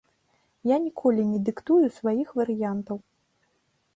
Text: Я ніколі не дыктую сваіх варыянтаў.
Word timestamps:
Я 0.69 0.77
ніколі 0.85 1.25
не 1.33 1.39
дыктую 1.49 1.85
сваіх 1.99 2.27
варыянтаў. 2.41 2.97